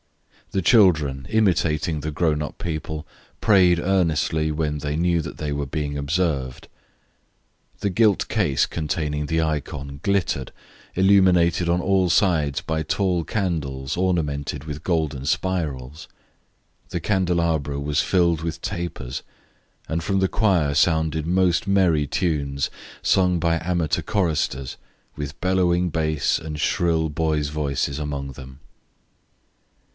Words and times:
The 0.49 0.63
children, 0.63 1.27
imitating 1.29 1.99
the 1.99 2.11
grown 2.11 2.41
up 2.41 2.57
people, 2.57 3.07
prayed 3.39 3.79
earnestly 3.79 4.51
when 4.51 4.79
they 4.79 4.97
knew 4.97 5.21
that 5.21 5.37
they 5.37 5.53
were 5.53 5.67
being 5.67 5.95
observed. 5.97 6.67
The 7.79 7.91
gilt 7.91 8.27
case 8.27 8.65
containing 8.65 9.27
the 9.27 9.41
icon 9.41 10.01
glittered, 10.03 10.51
illuminated 10.95 11.69
on 11.69 11.79
all 11.81 12.09
sides 12.09 12.59
by 12.61 12.83
tall 12.83 13.23
candles 13.23 13.95
ornamented 13.95 14.65
with 14.65 14.83
golden 14.83 15.25
spirals. 15.25 16.09
The 16.89 16.99
candelabra 16.99 17.79
was 17.79 18.01
filled 18.01 18.41
with 18.41 18.61
tapers, 18.61 19.21
and 19.87 20.03
from 20.03 20.19
the 20.19 20.27
choir 20.27 20.73
sounded 20.73 21.25
most 21.25 21.65
merry 21.67 22.07
tunes 22.07 22.69
sung 23.01 23.39
by 23.39 23.61
amateur 23.63 24.01
choristers, 24.01 24.75
with 25.15 25.39
bellowing 25.39 25.89
bass 25.91 26.39
and 26.39 26.59
shrill 26.59 27.07
boys' 27.07 27.47
voices 27.49 27.99
among 27.99 28.31
them. 28.33 28.59